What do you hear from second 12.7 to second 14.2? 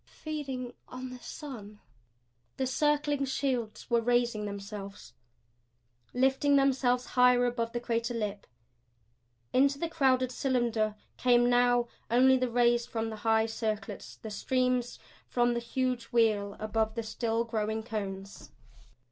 from the high circlets,